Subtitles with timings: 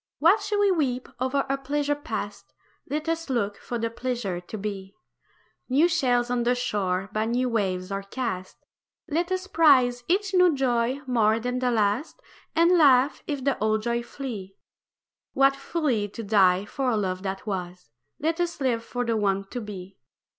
[0.17, 2.53] Why should we weep o'er a pleasure past
[2.89, 4.95] Let us look for the pleasure to be.
[5.69, 8.57] New shells on the shore by new waves are cast;
[9.07, 12.19] Let us prize each new joy more than the last,
[12.55, 14.57] And laugh if the old joy flee.
[15.33, 19.43] What folly to die for a love that was Let us live for the one
[19.49, 19.99] to be.